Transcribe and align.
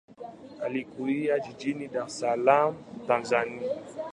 Alikulia 0.67 1.37
jijini 1.47 1.87
Dar 1.93 2.05
es 2.07 2.17
Salaam, 2.21 2.73
Tanzania. 3.07 3.71